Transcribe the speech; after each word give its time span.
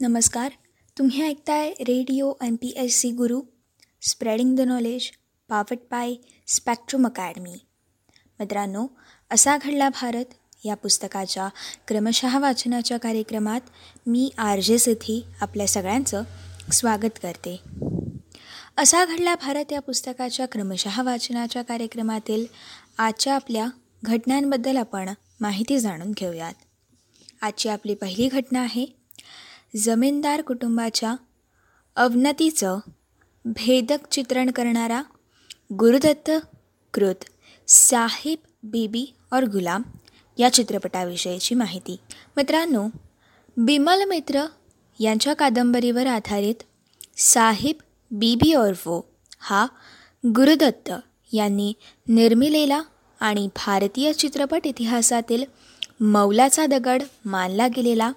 नमस्कार. 0.00 0.52
तुम्ही 0.98 1.22
ऐकताय 1.22 1.70
radio 1.70 2.32
N 2.42 2.56
P 2.56 2.72
S 2.76 3.00
C 3.00 3.10
Guru 3.10 3.40
spreading 4.02 4.56
the 4.56 4.60
knowledge 4.60 5.10
powered 5.48 5.78
by 5.90 6.14
Spectrum 6.46 7.06
Academy. 7.06 7.54
मित्रांनो 8.40 8.86
असा 9.30 9.56
घडला 9.56 9.88
भारत 9.88 10.24
या 10.64 10.74
पुस्तकाच्या 10.74 11.48
क्रमशः 11.88 12.38
वाचनाच्या 12.38 12.98
कार्यक्रमात 12.98 13.60
मी 14.06 14.30
आर 14.38 14.60
जे 14.60 14.78
सिथी 14.78 15.24
आपल्या 15.40 15.66
सगळ्यांचं 15.66 16.22
स्वागत 16.72 17.18
करते. 17.22 17.60
असा 18.76 19.04
घडला 19.04 19.34
भारत 19.34 19.72
या 19.72 19.80
पुस्तकाच्या 19.80 20.46
क्रमशः 20.46 21.02
वाचनाच्या 21.02 21.62
कार्यक्रमातील 21.62 22.46
आजच्या 22.98 23.34
आपल्या 23.34 23.66
घटनांबद्दल 24.02 24.76
आपण 24.76 25.10
माहिती 25.40 25.78
जाणून 25.78 26.12
घेऊयात. 26.12 26.54
आजची 27.42 27.68
आपली 27.68 27.94
पहिली 27.94 28.28
घटना 28.28 28.60
आहे 28.60 29.05
जमीनदार 29.74 30.40
कुटुंबाच्या 30.40 31.14
अवनतीचं 31.96 32.78
भेदक 33.44 34.06
चित्रण 34.10 34.50
करणारा 34.50 35.02
गुरुदत्त 35.72 36.30
कृत 36.94 37.24
साहिब 37.68 38.38
बीबी 38.62 39.04
और 39.32 39.44
गुलाम 39.44 39.82
या 40.38 40.52
चित्रपटाविषयीची 40.52 41.54
माहिती. 41.54 41.96
मित्रांनो 42.36 42.86
बिमल 43.56 44.04
मित्र 44.04 44.44
यांच्या 45.00 45.34
कादंबरीवर 45.34 46.06
आधारित 46.06 46.62
साहिब 47.16 47.76
बीबी 48.10 48.54
और 48.54 48.72
वो 48.86 49.00
हा 49.38 49.66
गुरुदत्त 50.24 50.90
यांनी 51.32 51.72
निर्मिलेला 52.08 52.82
आणि 53.20 53.48
भारतीय 53.56 54.12
चित्रपट 54.12 54.66
इतिहासातील 54.66 55.44
मौलाचा 56.00 56.66
दगड 56.66 57.02
मानला 57.24 57.66
गेलेला 57.66 58.12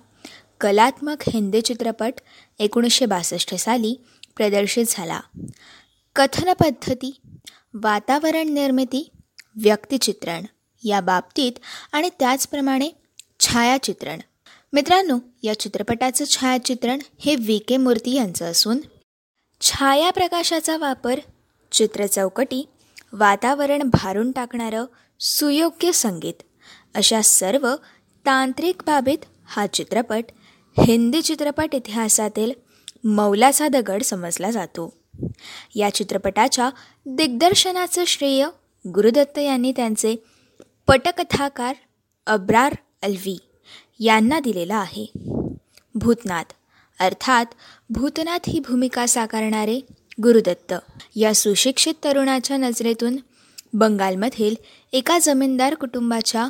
कलात्मक 0.61 1.29
हिंदी 1.33 1.61
चित्रपट 1.61 2.13
एकोणीसशे 2.59 3.05
बासष्ट 3.05 3.55
साली 3.55 3.95
प्रदर्शित 4.37 4.85
झाला. 4.87 5.19
कथनपद्धती 6.15 7.19
वातावरण 7.73 8.49
निर्मिती 8.49 9.09
व्यक्तिचित्रण 9.55 10.45
या 10.83 11.01
बाबतीत 11.01 11.51
आणि 11.91 12.09
त्याचप्रमाणे 12.19 12.89
छायाचित्रण. 13.39 14.19
मित्रांनो 14.73 15.19
या 15.43 15.59
चित्रपटाचं 15.59 16.25
छायाचित्रण 16.25 16.99
हे 17.19 17.35
व्ही. 17.35 17.57
के. 17.57 17.77
मूर्ती 17.77 18.15
यांचं 18.15 18.45
असून 18.45 18.77
छायाप्रकाशाचा 19.61 20.77
वापर 20.77 21.19
चित्रचौकटी 21.71 22.69
वातावरण 23.13 23.83
भारून 23.83 24.31
टाकणारं 24.31 24.85
सुयोग्य 25.19 25.91
संगीत 25.91 26.43
अशा 26.95 27.21
सर्व 27.21 27.75
तांत्रिक 28.25 28.81
बाबीत 28.85 29.17
हा 29.45 29.67
चित्रपट 29.67 30.23
हिंदी 30.77 31.21
चित्रपट 31.21 31.75
इतिहासातील 31.75 32.51
मौलाचा 33.03 33.67
दगड 33.67 34.01
समजला 34.01 34.51
जातो. 34.51 34.93
या 35.75 35.89
चित्रपटाच्या 35.89 36.69
दिग्दर्शनाचं 37.05 38.05
श्रेय 38.05 38.47
गुरुदत्त 38.87 39.37
यांनी 39.37 39.71
त्यांचे 39.71 40.15
पटकथाकार 40.87 41.75
अब्रार 42.27 42.75
अल्वी 43.03 43.37
यांना 43.99 44.39
दिलेलं 44.39 44.75
आहे. 44.75 45.11
भूतनाथ 45.95 46.53
अर्थात 46.99 47.45
भूतनाथ 47.89 48.39
ही 48.47 48.59
भूमिका 48.59 49.05
साकारणारे 49.05 49.79
गुरुदत्त. 50.23 50.73
या 51.15 51.35
सुशिक्षित 51.35 51.93
तरुणाच्या 52.03 52.57
नजरेतून 52.57 53.17
बंगालमधील 53.73 54.55
एका 54.93 55.19
जमीनदार 55.21 55.73
कुटुंबाच्या 55.73 56.49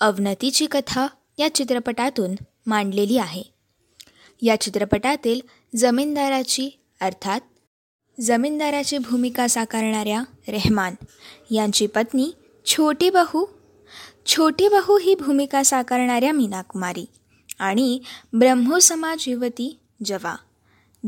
अवनतीची 0.00 0.66
कथा 0.66 1.06
या 1.38 1.54
चित्रपटातून 1.54 2.34
मांडलेली 2.66 3.18
आहे. 3.18 3.57
या 4.42 4.60
चित्रपटातील 4.60 5.40
जमीनदाराची 5.76 6.70
अर्थात 7.00 7.40
जमीनदाराची 8.20 8.98
भूमिका 8.98 9.46
साकारणाऱ्या 9.46 10.22
रेहमान 10.48 10.94
यांची 11.50 11.86
पत्नी 11.86 12.30
छोटी 12.66 13.10
बहू. 13.10 13.46
छोटी 14.26 14.68
बहू 14.68 14.98
ही 14.98 15.14
भूमिका 15.14 15.62
साकारणाऱ्या 15.62 16.32
मीना 16.32 16.62
कुमारी 16.62 17.06
आणि 17.58 18.00
ब्रह्मोसमाज 18.32 19.24
युवती 19.26 19.78
जवा. 20.04 20.36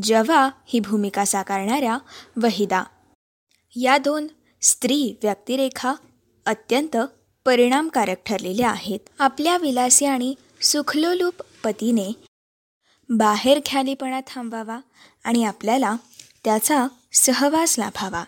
जवा 0.03 0.50
ही 0.66 0.81
भूमिका 0.81 1.25
साकारणाऱ्या 1.25 1.99
वहिदा. 2.37 2.83
या 3.77 3.99
दोन 3.99 4.27
स्त्री 4.62 5.15
व्यक्तिरेखा 5.22 5.94
अत्यंत 6.47 6.97
परिणामकारक 7.44 8.16
ठरलेल्या 8.27 8.71
आहेत. 8.71 9.00
आपल्या 9.19 9.56
विलासी 9.56 10.06
आणि 10.06 10.34
सुखलोलूप 10.62 11.34
पतीने 11.65 12.12
बाहेर 13.10 13.60
ख्यालीपणा 13.66 14.21
थांबावा 14.26 14.78
आणि 15.25 15.44
आपल्याला 15.44 15.97
त्याचा 16.44 16.87
सहवास 17.12 17.78
लाभावा. 17.78 18.25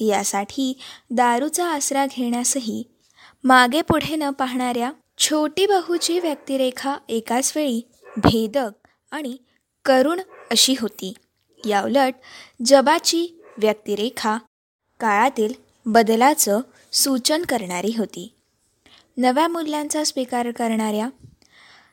यासाठी 0.00 0.78
दारूचा 1.10 1.66
आसरा 1.66 2.06
घेण्यासही 2.06 2.82
मागे 3.44 3.82
पुढे 3.82 4.16
न 4.16 4.30
पाहणाऱ्या 4.30 4.92
छोटी 5.18 5.66
बहूची 5.66 6.18
व्यक्तिरेखा 6.18 6.96
एकाच 7.08 7.52
वेळी 7.56 7.80
भेदक 8.16 8.70
आणि 9.10 9.36
करुण 9.84 10.20
अशी 10.50 10.74
होती. 10.80 11.12
याउलट 11.66 12.14
जबाची 12.64 13.42
व्यक्तिरेखा 13.58 14.38
काळातील 15.00 15.52
बदलाचं 15.86 16.60
सूचन 16.92 17.42
करणारी 17.42 17.94
होती. 17.98 18.34
नव्या 19.16 19.48
मूल्यांचा 19.48 20.04
स्वीकार 20.04 20.50
करणाऱ्या 20.50 21.08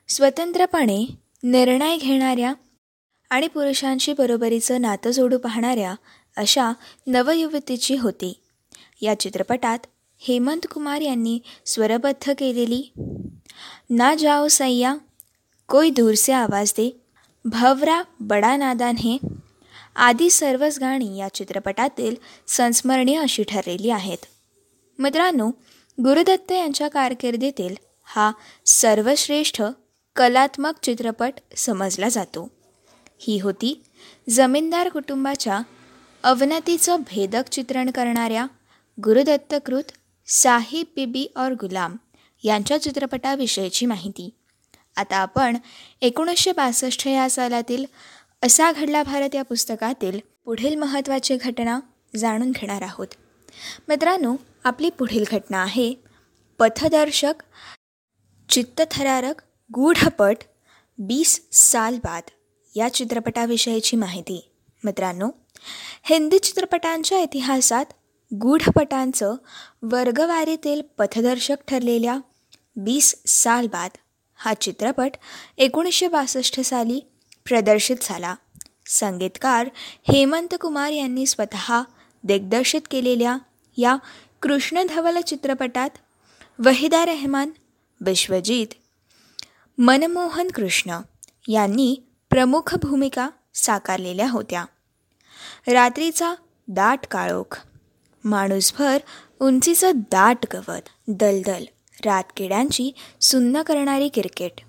स्वतंत्रपणे 0.07 1.05
निर्णय 1.45 1.97
घेणाऱ्या 1.97 2.53
आणि 3.29 3.47
पुरुषांशी 3.47 4.13
बरोबरीचं 4.13 4.81
नातं 4.81 5.11
जोडू 5.11 5.37
पाहणाऱ्या 5.37 5.95
अशा 6.37 6.71
नवयुवतीची 7.07 7.95
होती. 7.95 8.41
या 9.01 9.19
चित्रपटात 9.19 9.79
हेमंत 10.19 10.67
कुमार 10.73 11.01
यांनी 11.01 11.39
स्वरबद्ध 11.65 12.33
केलेली 12.37 12.91
ना 13.89 14.15
जाओ 14.15 14.47
सय्या 14.47 14.95
कोई 15.69 15.89
दूर 15.89 16.13
से 16.13 16.33
आवाज 16.33 16.71
दे 16.71 17.01
भवरा 17.45 18.01
बडा 18.19 18.55
नादान 18.55 18.95
हे 18.95 19.17
आदी 19.95 20.29
सर्वच 20.29 20.79
गाणी 20.79 21.17
या 21.17 21.33
चित्रपटातील 21.33 22.15
संस्मरणीय 22.47 23.19
अशी 23.19 23.43
ठरलेली 23.43 23.89
आहेत. 23.89 24.25
मित्रांनो 24.99 25.47
गुरुदत्त 26.03 26.51
यांच्या 26.51 26.87
कारकिर्दीतील 26.87 27.75
हा 28.03 28.31
सर्वश्रेष्ठ 28.65 29.61
कलात्मक 30.15 30.73
चित्रपट 30.83 31.33
समजला 31.57 32.09
जातो. 32.09 32.51
ही 33.19 33.39
होती 33.39 33.83
जमीनदार 34.29 34.89
कुटुंबाच्या 34.89 35.59
अवनतीचं 36.23 36.99
भेदक 36.99 37.49
चित्रण 37.51 37.91
करणाऱ्या 37.91 38.45
गुरुदत्तकृत 39.03 39.91
साहिब 40.27 40.85
बिबी 40.95 41.27
और 41.35 41.51
गुलाम 41.51 41.95
यांच्या 42.43 42.81
चित्रपटाविषयीची 42.81 43.85
माहिती. 43.85 44.29
आता 44.97 45.17
आपण 45.17 45.57
एकोणीसशे 46.01 46.51
बासष्ट 46.51 47.07
या 47.07 47.29
सालातील 47.29 47.85
असा 48.43 48.71
घडला 48.71 49.03
भारत 49.03 49.35
या 49.35 49.43
पुस्तकातील 49.43 50.19
पुढील 50.45 50.75
महत्त्वाची 50.75 51.37
घटना 51.37 51.79
जाणून 52.15 52.51
घेणार 52.51 52.81
आहोत. 52.81 53.07
मित्रांनो 53.87 54.35
आपली 54.63 54.89
पुढील 54.89 55.23
घटना 55.31 55.57
आहे 55.57 55.93
पथदर्शक 56.59 57.33
चित्तथरारक 58.49 59.41
गूढपट 59.73 60.37
बीस 60.97 61.47
साल 61.51 61.95
बाद 61.95 62.23
या 62.75 62.93
चित्रपटाविषयीची 62.93 63.97
माहिती. 63.97 64.51
मित्रांनो 64.83 65.29
हिंदी 66.03 66.39
चित्रपटांच्या 66.39 67.19
इतिहासात 67.19 67.85
गूढपटांचं 68.33 69.35
वर्गवारीतील 69.81 70.81
पथदर्शक 70.97 71.55
ठरलेल्या 71.67 72.17
बीस 72.75 73.15
साल 73.27 73.67
बाद 73.67 73.91
हा 74.35 74.53
चित्रपट 74.53 75.11
एकोणीसशे 75.57 76.07
बासष्ट 76.07 76.59
साली 76.59 76.99
प्रदर्शित 77.45 77.95
झाला. 78.01 78.35
संगीतकार 78.87 79.69
हेमंत 80.13 80.55
कुमार 80.61 80.91
यांनी 80.91 81.25
स्वतः 81.25 81.81
दिग्दर्शित 82.23 82.81
केलेल्या 82.91 83.37
या 83.77 83.95
कृष्णधवल 84.41 85.21
चित्रपटात 85.21 85.89
वहिदा 86.59 87.05
रहमान 87.05 87.49
विश्वजीत 88.01 88.67
मनमोहन 89.77 90.47
कृष्ण 90.47 90.99
यांनी 91.47 91.95
प्रमुख 92.29 92.75
भूमिका 92.75 93.29
साकारलेल्या 93.53 94.29
होत्या. 94.29 94.65
रात्रीचा 95.67 96.33
दाट 96.67 97.05
काळोख 97.11 97.57
माणूसभर 98.23 98.97
उंचीचं 99.41 99.91
दाट 99.95 100.37
गवत 100.53 100.81
दलदल 101.07 101.63
रातकिड्यांची 102.05 102.91
सुन्न 103.21 103.61
करणारी 103.61 104.09
क्रिकेट. 104.09 104.61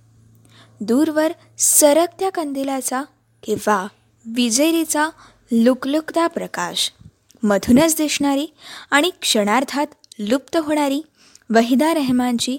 दूरवर 0.81 1.33
सरकत्या 1.59 2.31
कंदिलाचा 2.31 3.03
किंवा 3.43 3.87
विजेरीचा 4.35 5.09
लुकलुकता 5.53 6.27
प्रकाश 6.27 6.93
मधूनच 7.43 7.97
दिसणारी 7.97 8.47
आणि 8.91 9.11
क्षणार्धात 9.21 9.87
लुप्त 10.19 10.57
होणारी 10.57 11.03
वहिदा 11.51 11.95
रहमानची 11.95 12.59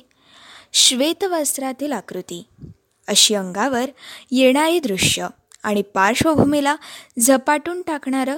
श्वेतवस्त्रातील 0.73 1.91
आकृती. 1.91 2.43
अशी 3.07 3.35
अंगावर 3.35 3.89
येणारी 4.31 4.79
दृश्य 4.79 5.27
आणि 5.63 5.81
पार्श्वभूमीला 5.81 6.75
झपाटून 7.19 7.81
टाकणारं 7.81 8.37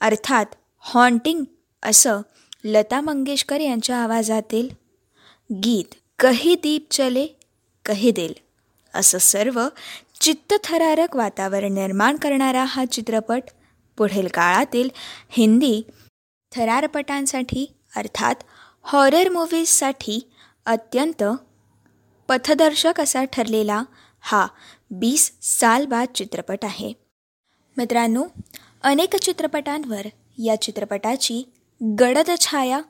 अर्थात 0.00 0.46
हॉन्टिंग 0.84 1.44
असं 1.82 2.20
लता 2.64 3.00
मंगेशकर 3.00 3.60
यांच्या 3.60 3.96
आवाजातील 3.96 4.68
गीत 5.50 5.94
कही 6.18 6.54
दीप 6.54 6.86
चले 6.90 7.26
कही 7.84 8.10
दिल 8.10 8.32
असं 8.94 9.18
सर्व 9.18 9.68
चित्तथरारक 10.20 11.16
वातावरण 11.16 11.72
निर्माण 11.74 12.16
करणारा 12.16 12.64
हा 12.64 12.84
चित्रपट 12.84 13.42
पुढील 13.98 14.26
काळातील 14.26 14.88
हिंदी 15.30 15.82
थरारपटांसाठी 16.52 17.66
अर्थात 17.96 18.34
हॉरर 18.82 19.28
मूव्हीजसाठी 19.28 20.20
अत्यंत 20.66 21.22
पथदर्शक 22.28 23.00
असा 23.00 23.24
ठरलेला 23.24 23.82
हा 24.20 24.46
बीस 24.90 25.30
साल 25.42 25.86
बाद 25.86 26.08
चित्रपट 26.14 26.64
आहे. 26.64 26.92
मित्रांनो 27.76 28.24
अनेक 28.82 29.16
चित्रपटांवर 29.16 30.06
या 30.38 30.60
चित्रपटाची 30.62 31.42
गडद 31.80 32.30
छाया 32.40 32.80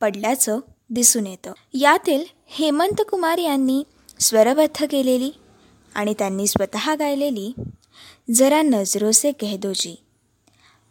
पडल्याचं 0.00 0.60
दिसून 0.90 1.26
येतं. 1.26 1.52
यातील 1.74 2.24
हेमंत 2.46 3.02
कुमार 3.10 3.38
यांनी 3.38 3.82
स्वरबद्ध 4.20 4.84
केलेली 4.84 5.30
आणि 5.94 6.14
त्यांनी 6.18 6.46
स्वतः 6.46 6.94
गायलेली 6.94 7.52
जरा 8.34 8.62
नजरो 8.62 9.10
से 9.12 9.32
कहदोजी 9.32 9.94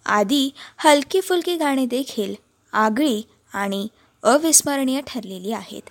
आदी 0.06 0.50
हलकी 0.78 1.22
फुलकी 1.22 1.56
गाणी 1.56 1.86
देखील 1.86 2.36
आगळी 2.74 3.22
आणि 3.54 3.88
अविस्मरणीय 4.24 5.02
ठरलेली 5.08 5.52
आहेत. 5.52 5.90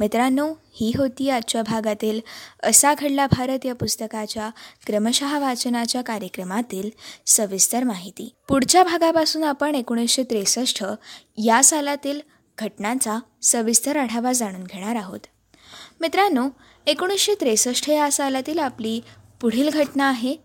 मित्रांनो 0.00 0.54
ही 0.74 0.92
होती 0.96 1.30
आजच्या 1.30 1.62
भागातील 1.62 2.20
असा 2.62 2.94
घडला 2.94 3.26
भारत 3.26 3.58
या 3.64 3.74
पुस्तकाच्या 3.74 4.50
क्रमशः 4.86 5.38
वाचनाच्या 5.38 6.02
कार्यक्रमातील 6.02 6.90
सविस्तर 7.26 7.84
माहिती. 7.84 8.34
पुढच्या 8.48 8.84
भागापासून 8.84 9.44
आपण 9.44 9.74
एकोणीसशे 9.74 10.22
त्रेसष्ट 10.22 10.84
या 11.36 11.64
सालातील 11.64 12.20
घटनांचा 12.58 13.18
सविस्तर 13.42 13.96
आढावा 13.96 14.32
जाणून 14.32 14.64
घेणार 14.64 14.96
आहोत. 14.96 15.20
मित्रांनो 16.00 16.48
एकोणीसशे 16.86 17.34
त्रेसष्ट 17.34 17.90
या 17.90 18.12
सालातील 18.12 18.58
आपली 18.58 19.00
पुढील 19.40 19.70
घटना 19.70 20.08
आहे. 20.08 20.36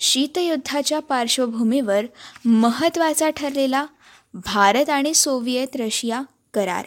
शीतयुद्धाच्या 0.00 1.00
पार्श्वभूमीवर 1.00 2.04
महत्त्वाचा 2.44 3.30
ठरलेला 3.30 3.86
भारत 4.34 4.90
आणि 4.90 5.14
सोव्हिएत 5.14 5.76
रशिया 5.76 6.22
करार. 6.54 6.84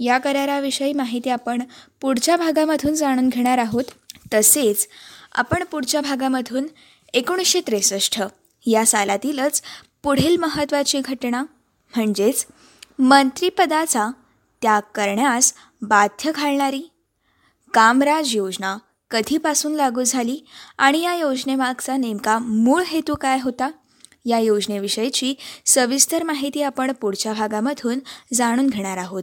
या 0.00 0.18
कराराविषयी 0.18 0.92
माहिती 0.92 1.30
आपण 1.30 1.62
पुढच्या 2.00 2.36
भागामधून 2.36 2.94
जाणून 2.94 3.28
घेणार 3.28 3.58
आहोत. 3.58 3.84
तसेच 4.34 4.88
आपण 5.32 5.64
पुढच्या 5.64 6.00
भागामधून 6.00 6.66
एकोणीसशे 7.14 7.60
त्रेसष्ट 7.60 8.22
या 8.66 8.86
सालातीलच 8.86 9.62
पुढील 10.02 10.36
महत्त्वाची 10.36 11.00
घटना 11.00 11.42
म्हणजेच 11.96 12.46
मंत्रिपदाचा 12.98 14.08
त्याग 14.62 14.82
करण्यास 14.94 15.52
बाध्य 15.82 16.32
घालणारी 16.34 16.82
कामराज 17.74 18.36
योजना 18.36 18.76
कधीपासून 19.10 19.74
लागू 19.74 20.02
झाली 20.02 20.40
आणि 20.78 21.00
या 21.02 21.14
योजनेमागचा 21.14 21.96
नेमका 21.96 22.38
मूळ 22.38 22.82
हेतू 22.82 23.14
काय 23.14 23.40
होता? 23.42 23.70
या 24.24 24.38
योजनेविषयीची 24.38 25.34
सविस्तर 25.66 26.22
माहिती 26.22 26.62
आपण 26.62 26.92
पुढच्या 26.92 27.32
भागामधून 27.32 27.98
जाणून 28.34 28.66
घेणार 28.66 28.96
आहोत. 28.96 29.22